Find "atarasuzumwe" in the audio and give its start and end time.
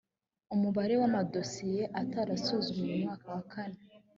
2.01-2.93